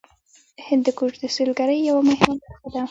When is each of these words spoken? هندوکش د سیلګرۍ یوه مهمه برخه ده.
هندوکش 0.67 1.13
د 1.21 1.23
سیلګرۍ 1.35 1.79
یوه 1.89 2.01
مهمه 2.09 2.35
برخه 2.43 2.67
ده. 2.71 2.79